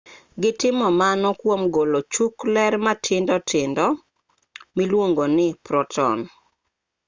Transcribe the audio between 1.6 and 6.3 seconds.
golo chuk ler matindo tindo miluongo ni proton